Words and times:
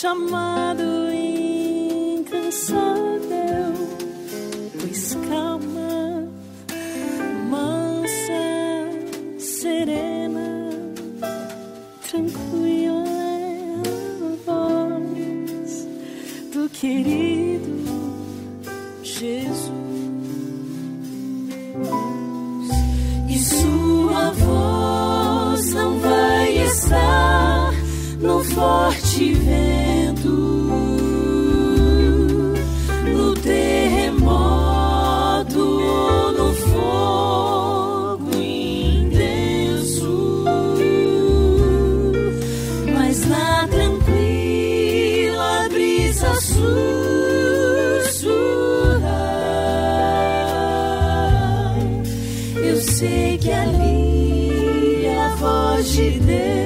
chamado 0.00 0.84
incansável, 1.12 2.68
pois 4.80 5.16
calma, 5.28 6.28
mansa, 7.50 8.44
serena, 9.40 10.70
tranquila 12.08 13.08
é 13.08 13.74
a 14.22 14.36
voz 14.46 15.88
do 16.52 16.68
querido 16.68 17.84
Jesus. 19.02 19.97
Forte 28.58 29.34
vento, 29.34 30.30
no 33.14 33.34
terremoto 33.34 34.34
no 36.36 36.52
fogo 36.54 38.34
intenso, 38.34 40.44
mas 42.92 43.24
na 43.26 43.68
tranquila 43.68 45.68
brisa 45.70 46.34
sussurrar. 46.40 46.58
Eu 52.56 52.76
sei 52.76 53.38
que 53.38 53.52
ali 53.52 55.06
a 55.16 55.28
voz 55.36 55.88
de 55.90 56.10
Deus 56.18 56.57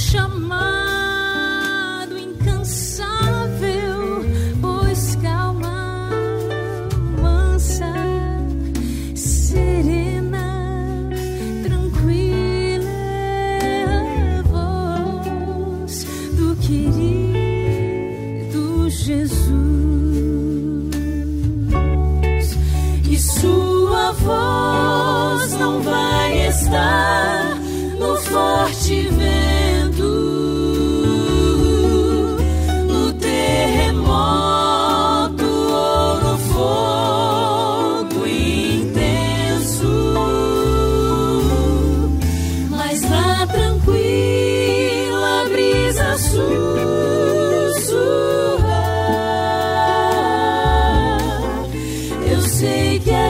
chamar. 0.00 0.89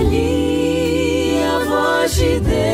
Ali 0.00 1.42
a 1.44 1.58
voz 1.64 2.14
de 2.16 2.40
Deus 2.40 2.69